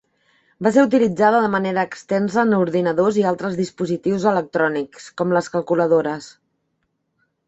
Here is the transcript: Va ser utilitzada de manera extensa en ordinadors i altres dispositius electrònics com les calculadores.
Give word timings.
Va 0.67 0.69
ser 0.75 0.83
utilitzada 0.85 1.41
de 1.43 1.49
manera 1.55 1.83
extensa 1.89 2.39
en 2.45 2.55
ordinadors 2.59 3.19
i 3.23 3.25
altres 3.31 3.57
dispositius 3.59 4.25
electrònics 4.31 5.11
com 5.23 5.37
les 5.37 5.51
calculadores. 5.57 6.31